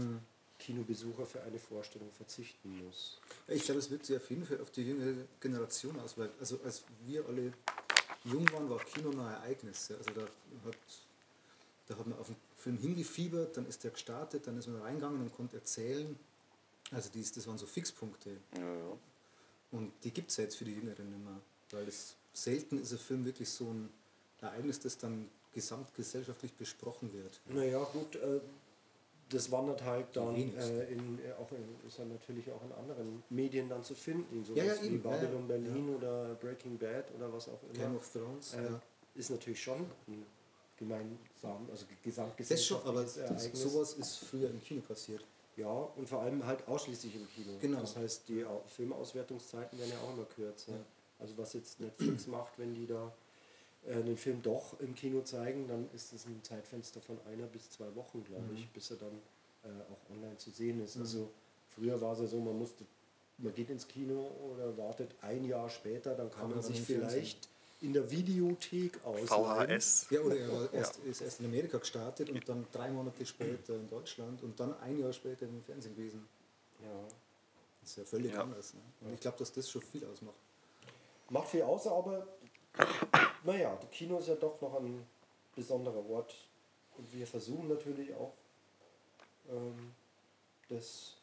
[0.58, 3.18] Kinobesucher für eine Vorstellung verzichten muss.
[3.48, 6.58] Ich glaube, es wirkt sich auf jeden Fall auf die jüngere Generation aus, weil also
[6.64, 7.52] als wir alle
[8.24, 9.88] jung waren, war Kino ein Ereignis.
[9.88, 9.96] ja.
[9.96, 10.78] Also da hat,
[11.86, 15.20] da hat man auf den Film hingefiebert, dann ist der gestartet, dann ist man reingegangen
[15.20, 16.18] und konnte erzählen.
[16.90, 18.36] Also dies, das waren so Fixpunkte.
[18.56, 18.98] Ja, ja.
[19.70, 21.40] Und die gibt es ja jetzt für die Jüngeren nicht mehr.
[21.70, 23.90] Weil es selten ist ein Film wirklich so ein
[24.40, 27.40] Ereignis, das dann gesamtgesellschaftlich besprochen wird.
[27.48, 28.40] Naja, gut, äh,
[29.34, 33.22] das wandert halt dann äh, in, äh, auch in, ist dann natürlich auch in anderen
[33.30, 37.32] Medien dann zu finden, so Ja, ja, wie Babylon ja, Berlin oder Breaking Bad oder
[37.32, 37.72] was auch immer.
[37.84, 38.54] Game of Thrones.
[38.54, 38.58] äh.
[39.16, 40.26] Ist natürlich schon ein
[40.76, 43.62] gemeinsam, also ist schon, gesamtgesellschaftliches aber Ereignis.
[43.62, 45.24] sowas ist früher im Kino passiert.
[45.56, 47.52] Ja, und vor allem halt ausschließlich im Kino.
[47.60, 47.80] Genau.
[47.80, 50.72] Das heißt, die Au- Filmauswertungszeiten werden ja auch immer kürzer.
[51.20, 53.12] Also was jetzt Netflix macht, wenn die da
[53.90, 57.94] einen Film doch im Kino zeigen, dann ist es ein Zeitfenster von einer bis zwei
[57.94, 58.56] Wochen, glaube Mhm.
[58.56, 59.12] ich, bis er dann
[59.64, 60.96] äh, auch online zu sehen ist.
[60.96, 61.30] Also
[61.70, 62.84] früher war es ja so, man musste,
[63.38, 66.80] man geht ins Kino oder wartet ein Jahr später, dann kann Kann man man sich
[66.80, 67.48] vielleicht
[67.80, 69.80] in der Videothek ausleihen.
[69.80, 70.06] VHS.
[70.10, 73.88] Ja, oder er erst, ist erst in Amerika gestartet und dann drei Monate später in
[73.90, 76.26] Deutschland und dann ein Jahr später im Fernsehen gewesen.
[76.82, 76.88] Ja.
[77.82, 78.42] Das ist ja völlig Ja.
[78.42, 78.72] anders.
[78.72, 78.80] Ne?
[79.02, 80.36] Und ich glaube, dass das schon viel ausmacht.
[81.28, 82.26] Macht viel aus, aber
[83.44, 85.06] naja, das Kino ist ja doch noch ein
[85.54, 86.34] besonderer Ort.
[86.96, 88.32] Und wir versuchen natürlich auch,
[89.50, 89.92] ähm,
[90.68, 91.14] das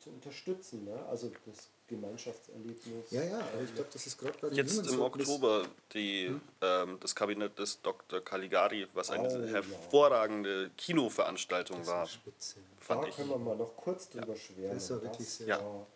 [0.00, 0.84] zu unterstützen.
[0.84, 0.98] Ne?
[1.08, 3.10] Also das Gemeinschaftserlebnis.
[3.10, 5.66] Ja, ja, aber ich glaube, das ist gerade bei den Jetzt Jungen im so, Oktober
[5.94, 8.20] die, ähm, das Kabinett des Dr.
[8.20, 9.46] Caligari, was eine Oh, ja.
[9.54, 12.06] hervorragende Kinoveranstaltung Das war.
[12.06, 12.56] spitze.
[12.78, 13.16] Da Fand ich.
[13.16, 14.74] können wir mal noch kurz drüber schwärmen.
[14.74, 15.60] Das war wirklich sehr- Ja.
[15.64, 15.86] war-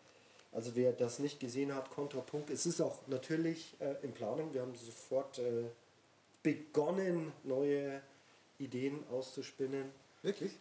[0.53, 2.51] Also wer das nicht gesehen hat, Kontrapunkt.
[2.51, 4.53] Es ist auch natürlich äh, in Planung.
[4.53, 5.65] Wir haben sofort äh,
[6.43, 8.03] begonnen, neue
[8.59, 9.91] Ideen auszuspinnen.
[10.23, 10.53] Wirklich?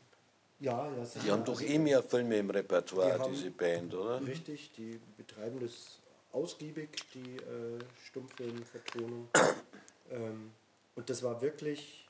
[0.59, 1.05] Ja, ja.
[1.05, 1.25] sicher.
[1.25, 4.25] Die haben doch eh mehr Filme im Repertoire, Die haben- diese Band, oder?
[4.25, 5.99] Richtig, die betreiben das
[6.31, 9.27] ausgiebig, die äh, Stummfilmvertonung.
[10.11, 10.51] ähm,
[10.95, 12.07] und das war wirklich,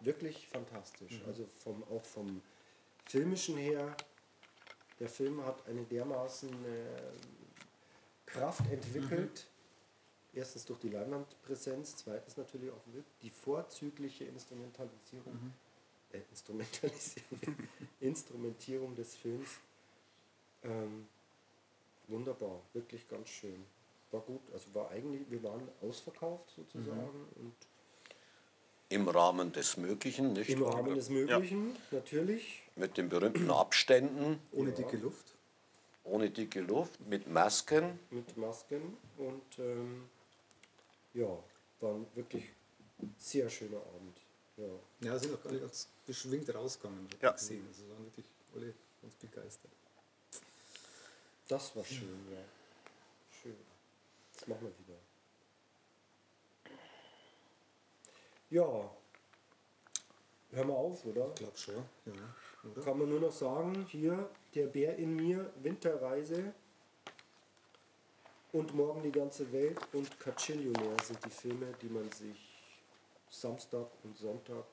[0.00, 1.20] wirklich fantastisch.
[1.26, 2.40] Also vom, auch vom
[3.06, 3.96] filmischen her,
[5.00, 9.46] der Film hat eine dermaßen äh, Kraft entwickelt.
[10.32, 12.82] Erstens durch die Leinwandpräsenz, zweitens natürlich auch
[13.20, 15.52] die vorzügliche Instrumentalisierung,
[16.12, 17.40] äh, Instrumentalisierung,
[18.00, 19.58] Instrumentierung des Films.
[20.62, 21.08] Ähm,
[22.06, 23.64] wunderbar, wirklich ganz schön.
[24.12, 27.54] War gut, also war eigentlich, wir waren ausverkauft sozusagen und
[28.90, 30.62] Im Rahmen des Möglichen, nicht im?
[30.64, 32.62] Rahmen des Möglichen natürlich.
[32.76, 34.76] Mit den berühmten Abständen, Ohne Ja.
[34.76, 35.34] dicke Luft?
[36.04, 37.98] ohne dicke Luft, mit Masken.
[38.10, 40.08] mit Masken und ähm,
[41.14, 41.28] ja,
[41.80, 42.44] war ein wirklich
[43.16, 44.16] sehr schöner Abend.
[44.56, 44.66] Ja.
[45.08, 47.30] Ja, sind auch alle ganz beschwingt rausgegangen, hab ich Ja.
[47.32, 47.64] gesehen.
[47.68, 48.26] Also waren wirklich
[48.56, 49.70] alle ganz begeistert.
[51.46, 52.42] Das war schön, ja.
[53.40, 53.56] Schön.
[54.34, 54.98] Das machen wir wieder.
[58.50, 58.90] Ja.
[60.52, 61.28] Hör mal auf, oder?
[61.28, 61.74] Ich glaube schon,
[62.06, 62.12] ja.
[62.70, 62.82] Oder?
[62.82, 66.52] Kann man nur noch sagen, hier der Bär in mir, Winterreise
[68.52, 72.36] und morgen die ganze Welt und Cacillionaire sind die Filme, die man sich
[73.30, 74.64] Samstag und Sonntag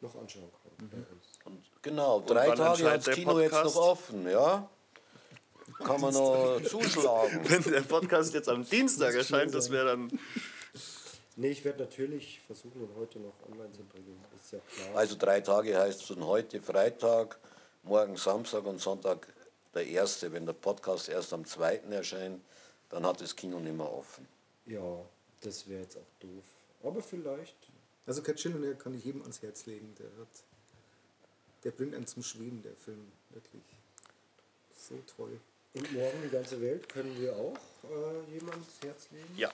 [0.00, 1.26] noch anschauen kann bei uns.
[1.44, 3.74] Und genau, drei wann Tage hat das Kino jetzt Podcast?
[3.74, 4.68] noch offen, ja?
[5.78, 7.40] Kann man noch zuschlagen.
[7.44, 10.20] Wenn der Podcast jetzt am Dienstag erscheint, das wäre dann.
[11.36, 14.24] Nee, ich werde natürlich versuchen, ihn heute noch online zu bringen.
[14.36, 14.96] Ist ja klar.
[14.96, 17.38] Also drei Tage heißt von heute Freitag,
[17.82, 19.26] morgen Samstag und Sonntag
[19.74, 20.32] der erste.
[20.32, 22.40] Wenn der Podcast erst am zweiten erscheint,
[22.88, 24.26] dann hat das Kino nicht mehr offen.
[24.66, 25.04] ja,
[25.40, 26.44] das wäre jetzt auch doof.
[26.82, 27.56] Aber vielleicht.
[28.06, 29.94] Also Cacillionaire kann ich jedem ans Herz legen.
[29.98, 30.28] Der, hat,
[31.64, 33.10] der bringt einen zum Schweben, der Film.
[33.30, 33.62] Wirklich.
[34.76, 35.40] So toll.
[35.74, 37.56] Und morgen die ganze Welt können wir auch
[37.90, 39.34] äh, jemand ins Herz legen.
[39.36, 39.52] Ja,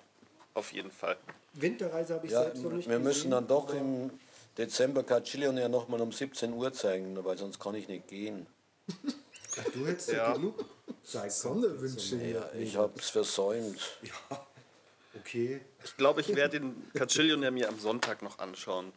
[0.55, 1.17] auf jeden Fall.
[1.55, 3.03] Winterreise habe ich Ja, selbst noch nicht wir gesehen.
[3.09, 4.11] müssen dann doch im
[4.59, 8.47] Dezember Cacillionaire nochmal um 17 Uhr zeigen, weil sonst kann ich nicht gehen.
[9.73, 10.29] Du hättest Ja.
[10.29, 10.65] ja genug.
[11.05, 12.17] Sonderwünsche.
[12.17, 13.99] Ja, ich habe es versäumt.
[14.03, 14.47] Ja.
[15.19, 15.61] Okay.
[15.85, 18.93] Ich glaube, ich werde den Cacillion mir am Sonntag noch anschauen.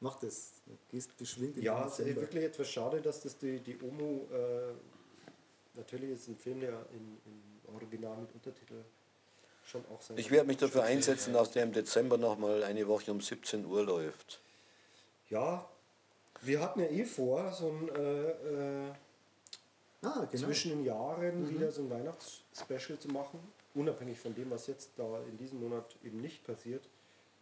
[0.00, 0.52] Mach das.
[0.90, 4.26] Gehst beschwingt in Ja, den es ist wirklich etwas schade, dass das die, die OMU,
[4.32, 4.72] äh,
[5.74, 8.84] natürlich ist ein Film, der in, in Original mit Untertitel
[10.16, 13.84] Ich werde mich dafür einsetzen, dass der im Dezember nochmal eine Woche um 17 Uhr
[13.84, 14.40] läuft.
[15.30, 15.68] Ja,
[16.42, 18.30] wir hatten ja eh vor, so ein äh,
[18.88, 18.92] äh,
[20.02, 20.46] Ah, genau.
[20.46, 23.38] zwischen den Jahren wieder so ein Weihnachtsspecial zu machen.
[23.74, 26.84] Unabhängig von dem, was jetzt da in diesem Monat eben nicht passiert,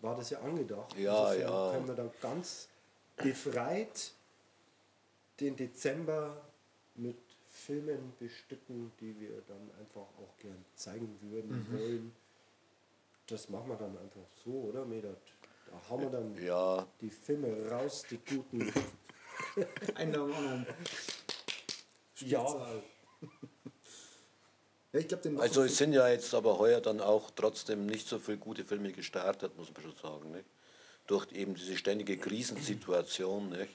[0.01, 0.97] war das ja angedacht.
[0.97, 1.73] Ja, Insofern ja.
[1.73, 2.69] können wir dann ganz
[3.17, 4.13] befreit
[5.41, 6.41] den Dezember
[6.95, 7.17] mit
[7.67, 12.13] Filmen bestücken, die wir dann einfach auch gern zeigen würden, wollen.
[13.27, 15.21] Das machen wir dann einfach so, oder Medat?
[15.67, 18.73] Da hauen wir dann Ja, die Filme raus, die guten.
[22.21, 22.45] Ja.
[24.93, 28.07] Ja, ich glaube, den also es sind ja jetzt aber heuer dann auch trotzdem nicht
[28.07, 30.33] so viele gute Filme gestartet, muss man schon sagen.
[30.33, 30.45] Nicht?
[31.07, 33.49] Durch eben diese ständige Krisensituation.
[33.51, 33.75] Nicht?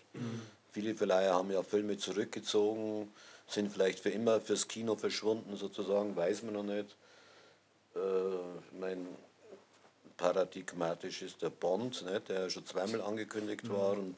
[0.71, 3.11] Viele Verleiher haben ja Filme zurückgezogen,
[3.47, 6.95] sind vielleicht für immer fürs Kino verschwunden sozusagen, weiß man noch nicht.
[7.95, 9.07] Äh, mein,
[10.17, 12.29] paradigmatisch ist der Bond, nicht?
[12.29, 13.91] der ja schon zweimal angekündigt war.
[13.91, 14.17] Und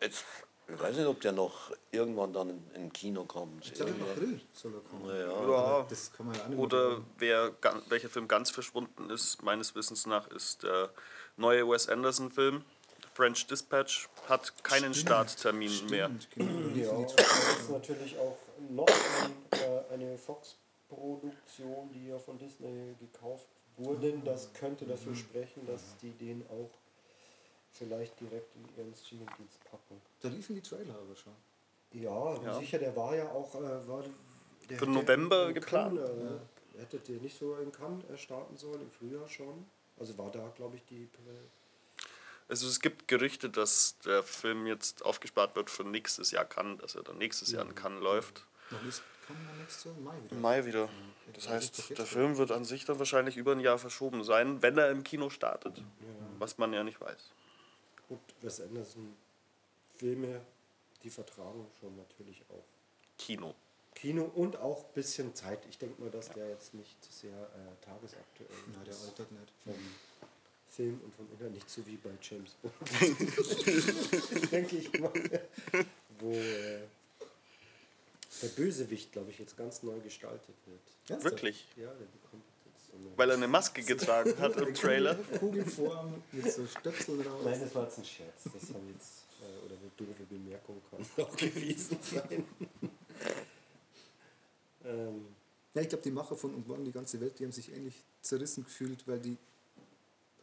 [0.00, 0.24] jetzt,
[0.68, 3.64] ich weiß nicht, ob der noch irgendwann dann in, in Kino kommt.
[3.64, 5.16] Ich glaube, im April soll er kommen.
[5.16, 7.52] Ja, Aber Das kann man ja Oder wer,
[7.88, 10.90] welcher Film ganz verschwunden ist, meines Wissens nach, ist der
[11.36, 12.64] neue Wes Anderson-Film.
[13.14, 16.06] French Dispatch hat keinen Starttermin mehr.
[16.06, 16.84] Stimmt, genau.
[16.84, 18.36] Ja, und das ist natürlich auch
[18.70, 18.86] noch
[19.22, 23.46] ein, äh, eine Fox-Produktion, die ja von Disney gekauft
[23.76, 24.24] wurden.
[24.24, 26.70] Das könnte dafür sprechen, dass die den auch
[27.70, 30.00] vielleicht direkt in ihren Streamingdienst packen.
[30.20, 31.32] Da liefen die Trailer aber schon.
[31.92, 32.58] Ja, Ja.
[32.58, 33.54] sicher, der war ja auch.
[33.54, 34.02] Äh, war,
[34.68, 35.96] der Für hätte November geplant.
[35.98, 39.64] Cannes, äh, Hätte der nicht so in Cannes äh, starten sollen, im Frühjahr schon?
[39.96, 41.08] Also war da, glaube ich, die.
[42.48, 46.94] Also es gibt Gerüchte, dass der Film jetzt aufgespart wird für nächstes Jahr Cannes, dass
[46.94, 48.44] er dann nächstes Jahr in Cannes läuft.
[48.70, 50.30] Im Mai wieder.
[50.30, 50.88] Im Mai wieder.
[51.32, 52.04] Das heißt, der.
[52.06, 55.30] Film wird an sich dann wahrscheinlich über ein Jahr verschoben sein, wenn er im Kino
[55.30, 55.82] startet.
[56.38, 57.30] Was man ja nicht weiß.
[58.08, 59.16] Gut, Wes Anderson
[59.96, 60.42] Filme,
[61.02, 62.64] die vertragen schon natürlich auch
[63.16, 63.54] Kino.
[63.94, 65.64] Kino und auch ein bisschen Zeit.
[65.70, 69.04] Ich denke mal, dass der jetzt nicht sehr äh, tagesaktuell Na, der ist.
[69.04, 69.52] altert nicht.
[69.62, 69.74] Vom
[70.76, 72.74] Film und vom Inhalt nicht so wie bei James Bond.
[74.52, 75.12] denke ich mal.
[76.18, 76.80] Wo äh,
[78.42, 80.80] der Bösewicht, glaube ich, jetzt ganz neu gestaltet wird.
[81.08, 81.24] Ernsthaft?
[81.34, 81.66] Wirklich.
[81.76, 83.16] Ja, der bekommt jetzt so eine.
[83.16, 85.14] Weil er eine Maske getragen hat im Trailer.
[85.38, 87.42] Kugelform mit so Stöpseln raus.
[87.44, 88.42] Nein, das war jetzt ein Scherz.
[88.44, 92.44] Das haben jetzt, äh, oder eine doofe Bemerkung kann auch gewesen sein.
[94.84, 95.26] ähm,
[95.74, 97.94] Ja, ich glaube, die Macher von Und Morgen die ganze Welt, die haben sich ähnlich
[98.22, 99.36] zerrissen gefühlt, weil die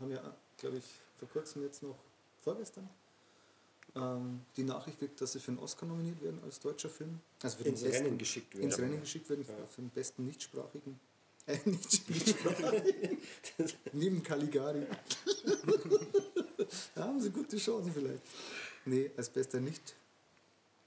[0.02, 0.86] haben ja, glaube ich,
[1.18, 1.98] vor kurzem jetzt noch,
[2.42, 2.90] vorgestern,
[3.96, 7.20] ähm, die Nachricht gekriegt, dass sie für einen Oscar nominiert werden als deutscher Film.
[7.44, 8.64] Also für den ins besten, Rennen geschickt werden.
[8.64, 11.00] ins Rennen geschickt werden für, für den besten nichtsprachigen.
[11.48, 13.18] Äh, nicht, nichtsprachigen.
[13.94, 14.86] Neben Caligari.
[16.94, 18.22] da haben sie gute Chancen vielleicht.
[18.86, 19.96] Nee, als bester nicht, nicht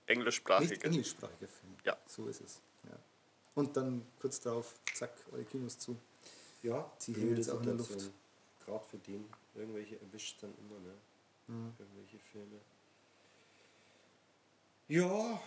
[0.06, 0.80] Englischsprachige.
[0.84, 1.74] englischsprachiger Film.
[1.84, 1.96] Ja.
[2.06, 2.60] So ist es.
[2.84, 2.96] Ja.
[3.56, 5.96] Und dann kurz darauf, zack, alle Kinos zu.
[6.62, 7.74] Ja, Die hängen jetzt auch in der.
[7.74, 8.10] Luft.
[8.66, 9.28] Gerade für den.
[9.54, 10.94] Irgendwelche erwischt dann immer, ne?
[11.46, 11.72] Mhm.
[11.78, 12.56] Irgendwelche Filme.
[14.88, 15.40] Ja,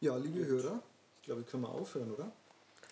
[0.00, 0.80] Ja, liebe Hörer,
[1.16, 2.30] ich glaube, können wir aufhören, oder?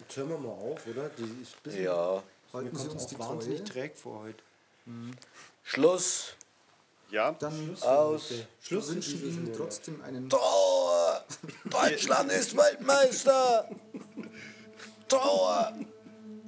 [0.01, 1.09] jetzt hören wir mal auf, oder?
[1.11, 2.23] Die ist bisschen, ja.
[2.53, 3.69] Halten Sie uns die wahnsinnig Treue.
[3.69, 4.43] träg vor heute.
[5.65, 6.35] Schluss.
[7.11, 8.33] Ja, Dann Aus.
[8.61, 11.25] Schluss wünschen diese Ihnen trotzdem einen Tor!
[11.65, 13.69] Deutschland ist Weltmeister!
[15.09, 15.73] Tor!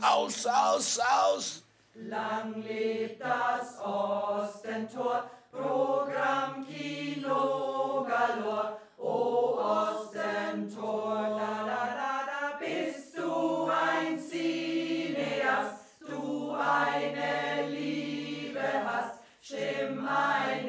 [0.00, 1.62] Aus, aus, aus!
[2.06, 8.78] Lang lebt das Ostentor, Programm Kino Galor.
[8.96, 20.06] O Ostentor, la la la da, bist du ein Cineast, du eine Liebe hast, stimm
[20.06, 20.67] ein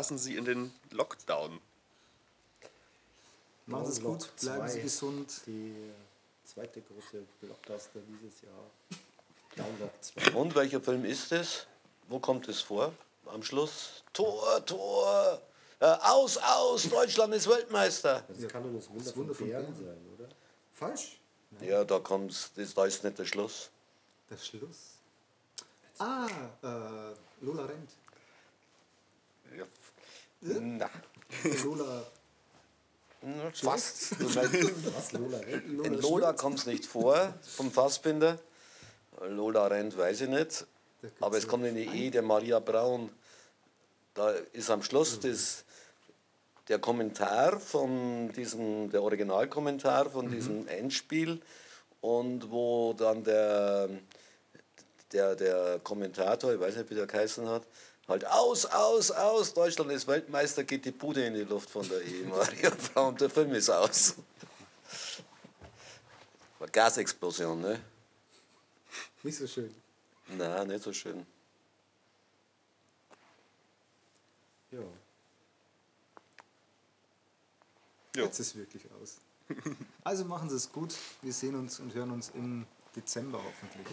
[0.00, 1.60] entlassen Sie in den Lockdown.
[3.66, 4.80] Machen Sie es Lock gut, bleiben Sie zwei.
[4.80, 5.42] gesund.
[5.46, 5.92] Die
[6.42, 8.70] zweite große Blockbuster dieses Jahr.
[9.56, 10.32] Download 2.
[10.32, 11.66] Und welcher Film ist es?
[12.08, 12.94] Wo kommt es vor?
[13.26, 14.02] Am Schluss?
[14.14, 15.42] Tor, Tor!
[15.80, 16.88] Äh, aus, aus!
[16.88, 18.24] Deutschland ist Weltmeister!
[18.26, 20.28] Das kann nur das Wunder, Das Wunder von von Bern sein, oder?
[20.72, 21.20] Falsch?
[21.60, 23.68] Ja, da kommt's, das, da ist nicht der Schluss.
[24.30, 24.94] Der Schluss.
[25.98, 26.26] Ah,
[26.62, 27.90] äh, Lola rennt.
[29.56, 29.66] Ja.
[30.42, 30.88] Na,
[31.64, 32.02] Lola.
[33.52, 34.18] fast.
[34.20, 35.38] Was, Lola?
[35.66, 38.38] Lola In Lola kommt es nicht vor, vom Fassbinder.
[39.28, 40.66] Lola rennt, weiß ich nicht.
[41.20, 43.10] Aber es kommt in die Ehe der Maria Braun.
[44.14, 45.30] Da ist am Schluss Mhm.
[45.30, 45.64] das,
[46.68, 50.30] der Kommentar von diesem, der Originalkommentar von Mhm.
[50.30, 51.40] diesem Endspiel
[52.00, 53.90] und wo dann der,
[55.12, 57.62] der, der Kommentator, ich weiß nicht, wie der geheißen hat,
[58.10, 62.02] halt aus, aus, aus, Deutschland ist Weltmeister, geht die Bude in die Luft von der
[62.02, 64.16] Ehe Maria Braun, der Film ist aus.
[66.58, 67.80] War Gasexplosion, ne?
[69.22, 69.74] Nicht so schön.
[70.28, 71.26] Na, nicht so schön.
[74.70, 74.80] Ja.
[78.16, 78.24] Jo.
[78.24, 79.18] Jetzt ist wirklich aus.
[80.04, 80.94] Also machen Sie es gut.
[81.22, 83.86] Wir sehen uns und hören uns im Dezember hoffentlich.